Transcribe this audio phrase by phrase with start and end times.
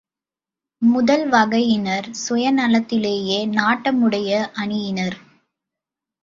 [0.81, 3.13] முதல் வகையினர் சுயநலத்திலே
[3.51, 4.31] நாட்டமுடைய
[4.53, 5.17] அணியினர்.